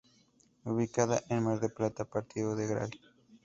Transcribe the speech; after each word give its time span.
Ubicada 0.65 1.21
en 1.29 1.43
Mar 1.43 1.59
del 1.59 1.73
Plata, 1.73 2.05
Partido 2.05 2.55
de 2.55 2.65
Gral. 2.65 2.89